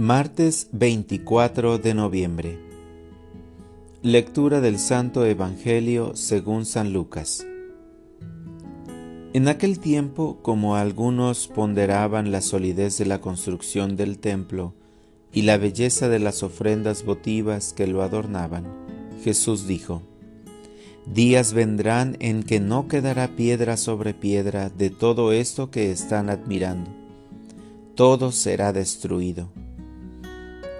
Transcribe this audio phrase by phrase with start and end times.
[0.00, 2.56] Martes 24 de noviembre.
[4.00, 7.44] Lectura del Santo Evangelio según San Lucas.
[9.32, 14.72] En aquel tiempo, como algunos ponderaban la solidez de la construcción del templo
[15.32, 18.68] y la belleza de las ofrendas votivas que lo adornaban,
[19.24, 20.02] Jesús dijo,
[21.12, 26.88] Días vendrán en que no quedará piedra sobre piedra de todo esto que están admirando.
[27.96, 29.50] Todo será destruido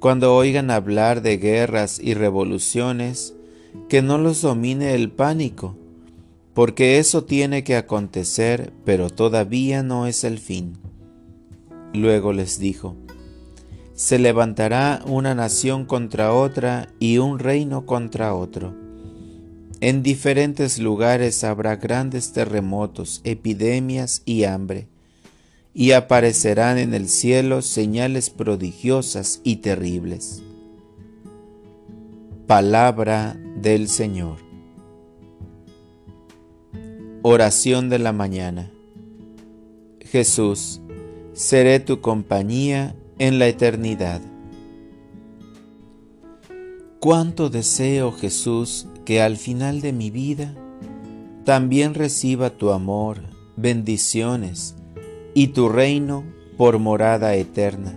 [0.00, 3.34] cuando oigan hablar de guerras y revoluciones,
[3.88, 5.76] que no los domine el pánico,
[6.54, 10.78] porque eso tiene que acontecer, pero todavía no es el fin.
[11.92, 12.96] Luego les dijo,
[13.94, 18.74] se levantará una nación contra otra y un reino contra otro.
[19.80, 24.88] En diferentes lugares habrá grandes terremotos, epidemias y hambre
[25.78, 30.42] y aparecerán en el cielo señales prodigiosas y terribles.
[32.46, 34.38] Palabra del Señor.
[37.20, 38.70] Oración de la mañana.
[40.00, 40.80] Jesús,
[41.34, 44.22] seré tu compañía en la eternidad.
[47.00, 50.54] Cuánto deseo, Jesús, que al final de mi vida
[51.44, 53.20] también reciba tu amor,
[53.58, 54.74] bendiciones,
[55.36, 56.24] y tu reino
[56.56, 57.94] por morada eterna.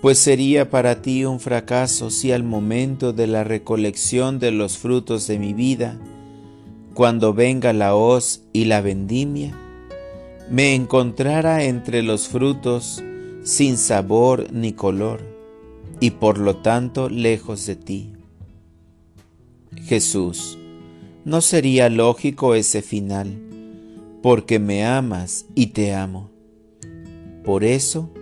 [0.00, 5.26] Pues sería para ti un fracaso si al momento de la recolección de los frutos
[5.26, 5.98] de mi vida,
[6.94, 9.52] cuando venga la hoz y la vendimia,
[10.48, 13.02] me encontrara entre los frutos
[13.42, 15.20] sin sabor ni color,
[15.98, 18.12] y por lo tanto lejos de ti.
[19.86, 20.56] Jesús,
[21.24, 23.49] ¿no sería lógico ese final?
[24.22, 26.30] Porque me amas y te amo.
[27.44, 28.12] Por eso,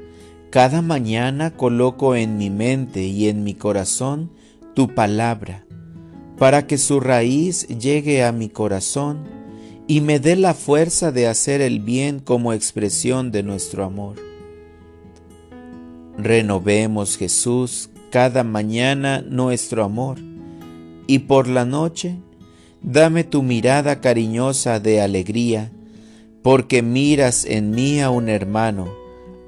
[0.50, 4.30] cada mañana coloco en mi mente y en mi corazón
[4.74, 5.66] tu palabra,
[6.38, 9.24] para que su raíz llegue a mi corazón
[9.86, 14.16] y me dé la fuerza de hacer el bien como expresión de nuestro amor.
[16.16, 20.18] Renovemos, Jesús, cada mañana nuestro amor,
[21.06, 22.16] y por la noche,
[22.82, 25.72] dame tu mirada cariñosa de alegría,
[26.48, 28.88] porque miras en mí a un hermano,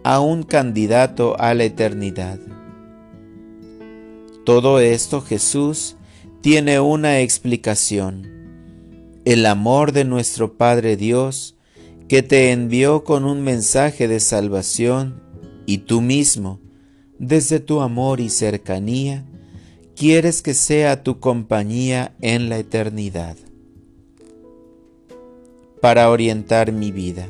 [0.04, 2.38] a un candidato a la eternidad.
[4.44, 5.96] Todo esto Jesús
[6.42, 8.28] tiene una explicación,
[9.24, 11.56] el amor de nuestro Padre Dios,
[12.06, 15.22] que te envió con un mensaje de salvación
[15.64, 16.60] y tú mismo,
[17.18, 19.24] desde tu amor y cercanía,
[19.96, 23.38] quieres que sea tu compañía en la eternidad
[25.80, 27.28] para orientar mi vida.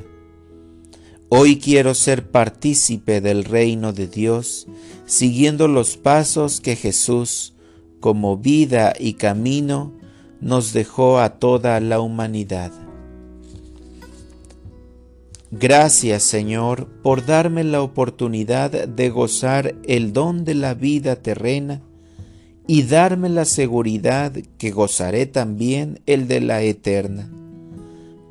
[1.28, 4.66] Hoy quiero ser partícipe del reino de Dios,
[5.06, 7.54] siguiendo los pasos que Jesús,
[8.00, 9.92] como vida y camino,
[10.40, 12.72] nos dejó a toda la humanidad.
[15.52, 21.80] Gracias Señor por darme la oportunidad de gozar el don de la vida terrena
[22.66, 27.39] y darme la seguridad que gozaré también el de la eterna.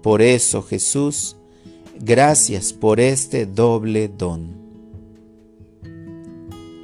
[0.02, 1.36] Por eso, Jesús,
[2.00, 4.58] gracias por este doble don.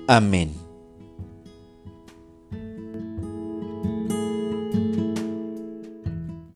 [0.08, 0.65] Amén.